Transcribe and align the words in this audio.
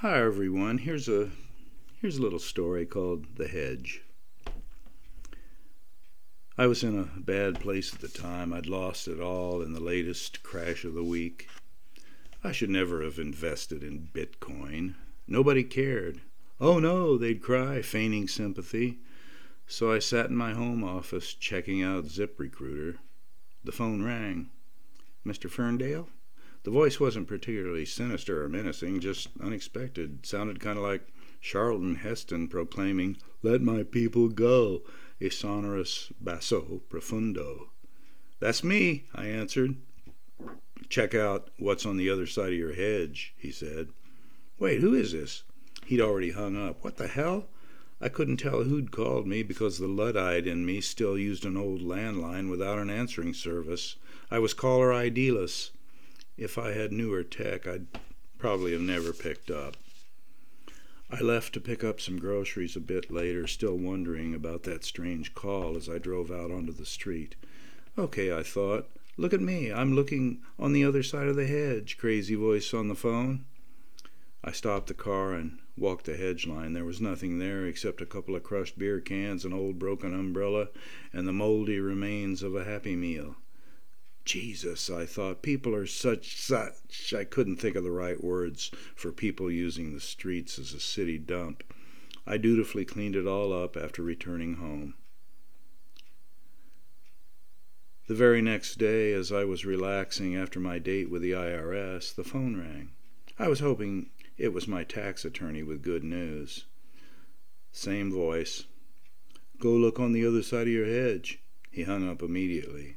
Hi 0.00 0.20
everyone. 0.20 0.76
Here's 0.76 1.08
a 1.08 1.30
here's 2.02 2.18
a 2.18 2.22
little 2.22 2.38
story 2.38 2.84
called 2.84 3.36
The 3.36 3.48
Hedge. 3.48 4.02
I 6.58 6.66
was 6.66 6.84
in 6.84 6.98
a 6.98 7.18
bad 7.18 7.60
place 7.60 7.94
at 7.94 8.02
the 8.02 8.08
time. 8.08 8.52
I'd 8.52 8.66
lost 8.66 9.08
it 9.08 9.20
all 9.20 9.62
in 9.62 9.72
the 9.72 9.80
latest 9.80 10.42
crash 10.42 10.84
of 10.84 10.92
the 10.92 11.02
week. 11.02 11.48
I 12.44 12.52
should 12.52 12.68
never 12.68 13.02
have 13.04 13.18
invested 13.18 13.82
in 13.82 14.10
Bitcoin. 14.12 14.96
Nobody 15.26 15.64
cared. 15.64 16.20
Oh 16.60 16.78
no, 16.78 17.16
they'd 17.16 17.42
cry, 17.42 17.80
feigning 17.80 18.28
sympathy. 18.28 18.98
So 19.66 19.90
I 19.90 19.98
sat 19.98 20.26
in 20.26 20.36
my 20.36 20.52
home 20.52 20.84
office 20.84 21.32
checking 21.32 21.82
out 21.82 22.04
ZipRecruiter. 22.04 22.98
The 23.64 23.72
phone 23.72 24.02
rang. 24.02 24.50
Mr. 25.24 25.48
Ferndale? 25.48 26.10
The 26.66 26.72
voice 26.72 26.98
wasn't 26.98 27.28
particularly 27.28 27.84
sinister 27.84 28.42
or 28.42 28.48
menacing, 28.48 28.98
just 28.98 29.28
unexpected. 29.40 30.26
Sounded 30.26 30.58
kind 30.58 30.76
of 30.76 30.82
like 30.82 31.06
Charlton 31.40 31.94
Heston 31.94 32.48
proclaiming, 32.48 33.18
Let 33.40 33.62
my 33.62 33.84
people 33.84 34.28
go, 34.28 34.82
a 35.20 35.28
sonorous 35.28 36.12
basso 36.20 36.82
profundo. 36.88 37.70
That's 38.40 38.64
me, 38.64 39.04
I 39.14 39.26
answered. 39.28 39.76
Check 40.88 41.14
out 41.14 41.50
what's 41.56 41.86
on 41.86 41.98
the 41.98 42.10
other 42.10 42.26
side 42.26 42.48
of 42.48 42.58
your 42.58 42.74
hedge, 42.74 43.32
he 43.38 43.52
said. 43.52 43.90
Wait, 44.58 44.80
who 44.80 44.92
is 44.92 45.12
this? 45.12 45.44
He'd 45.84 46.00
already 46.00 46.32
hung 46.32 46.56
up. 46.56 46.82
What 46.82 46.96
the 46.96 47.06
hell? 47.06 47.46
I 48.00 48.08
couldn't 48.08 48.38
tell 48.38 48.64
who'd 48.64 48.90
called 48.90 49.28
me 49.28 49.44
because 49.44 49.78
the 49.78 49.86
Luddite 49.86 50.48
in 50.48 50.66
me 50.66 50.80
still 50.80 51.16
used 51.16 51.44
an 51.44 51.56
old 51.56 51.80
landline 51.80 52.50
without 52.50 52.80
an 52.80 52.90
answering 52.90 53.34
service. 53.34 53.94
I 54.32 54.40
was 54.40 54.52
caller 54.52 54.92
ID-less. 54.92 55.70
If 56.36 56.58
I 56.58 56.72
had 56.72 56.92
newer 56.92 57.22
tech, 57.22 57.66
I'd 57.66 57.86
probably 58.38 58.72
have 58.72 58.82
never 58.82 59.12
picked 59.12 59.50
up. 59.50 59.76
I 61.10 61.20
left 61.20 61.54
to 61.54 61.60
pick 61.60 61.82
up 61.82 62.00
some 62.00 62.18
groceries 62.18 62.76
a 62.76 62.80
bit 62.80 63.10
later, 63.10 63.46
still 63.46 63.76
wondering 63.76 64.34
about 64.34 64.64
that 64.64 64.84
strange 64.84 65.34
call 65.34 65.76
as 65.76 65.88
I 65.88 65.98
drove 65.98 66.30
out 66.30 66.50
onto 66.50 66.72
the 66.72 66.84
street. 66.84 67.36
Okay, 67.96 68.36
I 68.36 68.42
thought. 68.42 68.90
Look 69.16 69.32
at 69.32 69.40
me. 69.40 69.72
I'm 69.72 69.94
looking 69.94 70.42
on 70.58 70.72
the 70.74 70.84
other 70.84 71.02
side 71.02 71.28
of 71.28 71.36
the 71.36 71.46
hedge. 71.46 71.96
Crazy 71.96 72.34
voice 72.34 72.74
on 72.74 72.88
the 72.88 72.94
phone. 72.94 73.46
I 74.44 74.52
stopped 74.52 74.88
the 74.88 74.94
car 74.94 75.32
and 75.32 75.58
walked 75.78 76.04
the 76.04 76.16
hedge 76.16 76.46
line. 76.46 76.74
There 76.74 76.84
was 76.84 77.00
nothing 77.00 77.38
there 77.38 77.64
except 77.64 78.02
a 78.02 78.06
couple 78.06 78.36
of 78.36 78.42
crushed 78.42 78.78
beer 78.78 79.00
cans, 79.00 79.46
an 79.46 79.54
old 79.54 79.78
broken 79.78 80.12
umbrella, 80.12 80.68
and 81.14 81.26
the 81.26 81.32
moldy 81.32 81.80
remains 81.80 82.42
of 82.42 82.54
a 82.54 82.64
Happy 82.64 82.94
Meal. 82.94 83.36
Jesus, 84.26 84.90
I 84.90 85.06
thought, 85.06 85.40
people 85.40 85.72
are 85.72 85.86
such, 85.86 86.36
such. 86.36 87.14
I 87.14 87.22
couldn't 87.22 87.58
think 87.58 87.76
of 87.76 87.84
the 87.84 87.92
right 87.92 88.22
words 88.22 88.72
for 88.96 89.12
people 89.12 89.52
using 89.52 89.94
the 89.94 90.00
streets 90.00 90.58
as 90.58 90.74
a 90.74 90.80
city 90.80 91.16
dump. 91.16 91.62
I 92.26 92.36
dutifully 92.36 92.84
cleaned 92.84 93.14
it 93.14 93.28
all 93.28 93.52
up 93.52 93.76
after 93.76 94.02
returning 94.02 94.54
home. 94.54 94.94
The 98.08 98.16
very 98.16 98.42
next 98.42 98.78
day, 98.78 99.12
as 99.12 99.30
I 99.30 99.44
was 99.44 99.64
relaxing 99.64 100.34
after 100.34 100.58
my 100.58 100.80
date 100.80 101.08
with 101.08 101.22
the 101.22 101.30
IRS, 101.30 102.12
the 102.12 102.24
phone 102.24 102.56
rang. 102.56 102.90
I 103.38 103.46
was 103.46 103.60
hoping 103.60 104.10
it 104.36 104.52
was 104.52 104.66
my 104.66 104.82
tax 104.82 105.24
attorney 105.24 105.62
with 105.62 105.82
good 105.82 106.02
news. 106.02 106.64
Same 107.70 108.10
voice. 108.10 108.64
Go 109.60 109.70
look 109.70 110.00
on 110.00 110.12
the 110.12 110.26
other 110.26 110.42
side 110.42 110.66
of 110.66 110.72
your 110.72 110.86
hedge. 110.86 111.38
He 111.70 111.84
hung 111.84 112.08
up 112.08 112.22
immediately. 112.22 112.96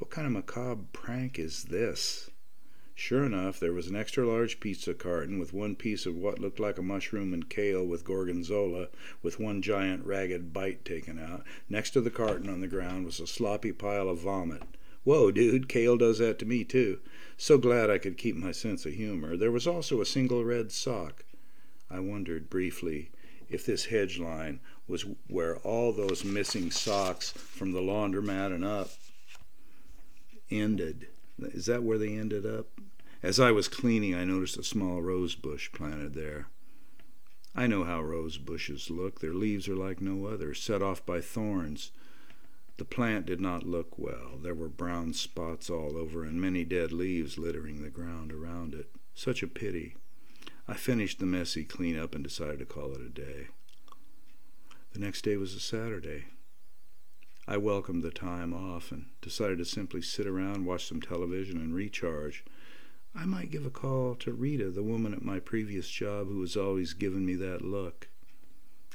What 0.00 0.08
kind 0.08 0.26
of 0.26 0.32
macabre 0.32 0.86
prank 0.94 1.38
is 1.38 1.64
this? 1.64 2.30
Sure 2.94 3.22
enough, 3.22 3.60
there 3.60 3.74
was 3.74 3.86
an 3.86 3.94
extra 3.94 4.26
large 4.26 4.58
pizza 4.58 4.94
carton 4.94 5.38
with 5.38 5.52
one 5.52 5.76
piece 5.76 6.06
of 6.06 6.16
what 6.16 6.38
looked 6.38 6.58
like 6.58 6.78
a 6.78 6.82
mushroom 6.82 7.34
and 7.34 7.50
kale 7.50 7.84
with 7.84 8.02
gorgonzola, 8.02 8.88
with 9.22 9.38
one 9.38 9.60
giant 9.60 10.06
ragged 10.06 10.54
bite 10.54 10.86
taken 10.86 11.18
out. 11.18 11.44
Next 11.68 11.90
to 11.90 12.00
the 12.00 12.10
carton 12.10 12.48
on 12.48 12.62
the 12.62 12.66
ground 12.66 13.04
was 13.04 13.20
a 13.20 13.26
sloppy 13.26 13.72
pile 13.72 14.08
of 14.08 14.20
vomit. 14.20 14.62
Whoa, 15.04 15.30
dude, 15.30 15.68
kale 15.68 15.98
does 15.98 16.18
that 16.18 16.38
to 16.38 16.46
me 16.46 16.64
too. 16.64 17.00
So 17.36 17.58
glad 17.58 17.90
I 17.90 17.98
could 17.98 18.16
keep 18.16 18.36
my 18.36 18.52
sense 18.52 18.86
of 18.86 18.94
humor. 18.94 19.36
There 19.36 19.52
was 19.52 19.66
also 19.66 20.00
a 20.00 20.06
single 20.06 20.46
red 20.46 20.72
sock. 20.72 21.26
I 21.90 22.00
wondered 22.00 22.48
briefly 22.48 23.10
if 23.50 23.66
this 23.66 23.84
hedge 23.84 24.18
line 24.18 24.60
was 24.88 25.04
where 25.28 25.58
all 25.58 25.92
those 25.92 26.24
missing 26.24 26.70
socks 26.70 27.32
from 27.32 27.72
the 27.72 27.82
laundromat 27.82 28.54
and 28.54 28.64
up 28.64 28.88
ended. 30.50 31.08
Is 31.38 31.66
that 31.66 31.82
where 31.82 31.98
they 31.98 32.14
ended 32.14 32.44
up? 32.44 32.66
As 33.22 33.38
I 33.38 33.50
was 33.50 33.68
cleaning, 33.68 34.14
I 34.14 34.24
noticed 34.24 34.56
a 34.56 34.62
small 34.62 35.02
rose 35.02 35.34
bush 35.34 35.70
planted 35.72 36.14
there. 36.14 36.48
I 37.54 37.66
know 37.66 37.84
how 37.84 38.00
rose 38.02 38.38
bushes 38.38 38.90
look. 38.90 39.20
Their 39.20 39.34
leaves 39.34 39.68
are 39.68 39.76
like 39.76 40.00
no 40.00 40.26
other, 40.26 40.54
set 40.54 40.82
off 40.82 41.04
by 41.04 41.20
thorns. 41.20 41.90
The 42.76 42.84
plant 42.84 43.26
did 43.26 43.40
not 43.40 43.66
look 43.66 43.98
well. 43.98 44.38
There 44.42 44.54
were 44.54 44.68
brown 44.68 45.12
spots 45.12 45.68
all 45.68 45.98
over 45.98 46.24
and 46.24 46.40
many 46.40 46.64
dead 46.64 46.92
leaves 46.92 47.36
littering 47.36 47.82
the 47.82 47.90
ground 47.90 48.32
around 48.32 48.72
it. 48.72 48.90
Such 49.14 49.42
a 49.42 49.48
pity. 49.48 49.96
I 50.66 50.74
finished 50.74 51.18
the 51.18 51.26
messy 51.26 51.64
clean-up 51.64 52.14
and 52.14 52.24
decided 52.24 52.60
to 52.60 52.64
call 52.64 52.92
it 52.92 53.00
a 53.00 53.10
day. 53.10 53.48
The 54.92 55.00
next 55.00 55.22
day 55.22 55.36
was 55.36 55.54
a 55.54 55.60
Saturday. 55.60 56.24
I 57.50 57.56
welcomed 57.56 58.04
the 58.04 58.12
time 58.12 58.54
off 58.54 58.92
and 58.92 59.06
decided 59.20 59.58
to 59.58 59.64
simply 59.64 60.02
sit 60.02 60.24
around, 60.24 60.66
watch 60.66 60.86
some 60.86 61.00
television, 61.00 61.56
and 61.56 61.74
recharge. 61.74 62.44
I 63.12 63.24
might 63.24 63.50
give 63.50 63.66
a 63.66 63.70
call 63.70 64.14
to 64.20 64.32
Rita, 64.32 64.70
the 64.70 64.84
woman 64.84 65.12
at 65.12 65.24
my 65.24 65.40
previous 65.40 65.88
job 65.88 66.28
who 66.28 66.38
was 66.38 66.56
always 66.56 66.92
giving 66.92 67.26
me 67.26 67.34
that 67.34 67.62
look. 67.62 68.06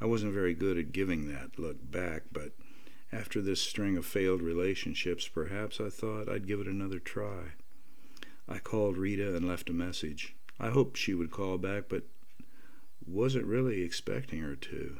I 0.00 0.06
wasn't 0.06 0.34
very 0.34 0.52
good 0.52 0.76
at 0.76 0.90
giving 0.90 1.28
that 1.28 1.60
look 1.60 1.76
back, 1.92 2.22
but 2.32 2.50
after 3.12 3.40
this 3.40 3.62
string 3.62 3.96
of 3.96 4.04
failed 4.04 4.42
relationships, 4.42 5.28
perhaps 5.28 5.80
I 5.80 5.88
thought 5.88 6.28
I'd 6.28 6.48
give 6.48 6.58
it 6.58 6.66
another 6.66 6.98
try. 6.98 7.52
I 8.48 8.58
called 8.58 8.98
Rita 8.98 9.36
and 9.36 9.46
left 9.46 9.70
a 9.70 9.72
message. 9.72 10.34
I 10.58 10.70
hoped 10.70 10.96
she 10.96 11.14
would 11.14 11.30
call 11.30 11.56
back, 11.56 11.84
but 11.88 12.02
wasn't 13.06 13.46
really 13.46 13.82
expecting 13.82 14.40
her 14.40 14.56
to. 14.56 14.96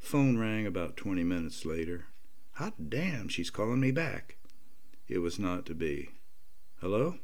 Phone 0.00 0.36
rang 0.36 0.66
about 0.66 0.96
twenty 0.96 1.22
minutes 1.22 1.64
later. 1.64 2.06
Hot 2.54 2.88
damn, 2.88 3.26
she's 3.26 3.50
calling 3.50 3.80
me 3.80 3.90
back. 3.90 4.36
It 5.08 5.18
was 5.18 5.40
not 5.40 5.66
to 5.66 5.74
be. 5.74 6.10
Hello? 6.80 7.16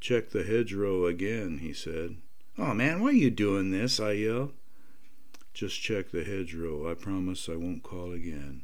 Check 0.00 0.30
the 0.30 0.42
hedgerow 0.42 1.06
again, 1.06 1.58
he 1.62 1.72
said. 1.72 2.16
Oh, 2.58 2.74
man, 2.74 3.00
why 3.00 3.08
are 3.08 3.12
you 3.12 3.30
doing 3.30 3.70
this? 3.70 3.98
I 3.98 4.12
yelled. 4.12 4.52
Just 5.54 5.80
check 5.80 6.10
the 6.10 6.24
hedgerow. 6.24 6.90
I 6.90 6.94
promise 6.94 7.48
I 7.48 7.56
won't 7.56 7.82
call 7.82 8.12
again. 8.12 8.63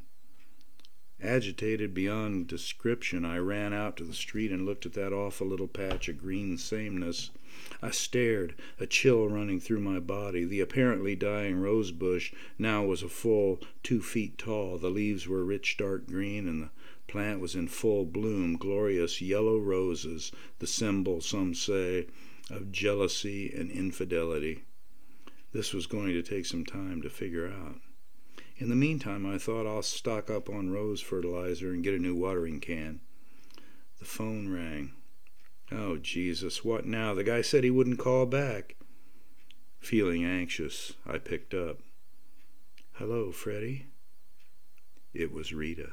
Agitated 1.23 1.93
beyond 1.93 2.47
description, 2.47 3.27
I 3.27 3.37
ran 3.37 3.75
out 3.75 3.97
to 3.99 4.05
the 4.05 4.15
street 4.15 4.51
and 4.51 4.65
looked 4.65 4.87
at 4.87 4.95
that 4.95 5.13
awful 5.13 5.47
little 5.47 5.69
patch 5.69 6.09
of 6.09 6.17
green 6.17 6.57
sameness. 6.57 7.31
I 7.83 7.91
stared, 7.91 8.55
a 8.79 8.87
chill 8.87 9.29
running 9.29 9.61
through 9.61 9.81
my 9.81 9.99
body. 9.99 10.47
The 10.47 10.61
apparently 10.61 11.15
dying 11.15 11.57
rose 11.57 11.93
bush 11.93 12.33
now 12.59 12.85
was 12.85 13.03
a 13.03 13.09
full 13.09 13.61
two 13.83 14.01
feet 14.01 14.39
tall. 14.39 14.79
The 14.79 14.89
leaves 14.89 15.29
were 15.29 15.45
rich 15.45 15.77
dark 15.77 16.07
green, 16.07 16.49
and 16.49 16.63
the 16.63 16.71
plant 17.07 17.41
was 17.41 17.55
in 17.55 17.69
full 17.69 18.07
bloom, 18.07 18.57
glorious 18.57 19.21
yellow 19.21 19.59
roses, 19.59 20.33
the 20.59 20.67
symbol, 20.67 21.21
some 21.21 21.53
say, 21.53 22.07
of 22.49 22.73
jealousy 22.73 23.53
and 23.53 23.71
infidelity. 23.71 24.65
This 25.53 25.75
was 25.75 25.87
going 25.87 26.15
to 26.15 26.23
take 26.23 26.47
some 26.47 26.65
time 26.65 27.03
to 27.03 27.11
figure 27.11 27.47
out. 27.47 27.77
In 28.61 28.69
the 28.69 28.77
meantime, 28.77 29.25
I 29.25 29.39
thought 29.39 29.67
I'll 29.67 29.81
stock 29.81 30.29
up 30.29 30.51
on 30.51 30.71
rose 30.71 31.01
fertilizer 31.01 31.71
and 31.71 31.83
get 31.83 31.95
a 31.95 31.99
new 31.99 32.15
watering 32.15 32.61
can. 32.61 33.01
The 33.99 34.05
phone 34.05 34.53
rang. 34.53 34.93
Oh, 35.73 35.97
Jesus, 35.97 36.63
what 36.63 36.85
now? 36.85 37.15
The 37.15 37.25
guy 37.25 37.41
said 37.41 37.65
he 37.65 37.71
wouldn't 37.71 37.99
call 37.99 38.27
back. 38.27 38.77
Feeling 39.79 40.27
anxious, 40.27 40.93
I 41.07 41.17
picked 41.17 41.55
up. 41.55 41.79
Hello, 42.97 43.33
Freddie. 43.33 43.87
It 45.15 45.33
was 45.33 45.55
Rita. 45.55 45.93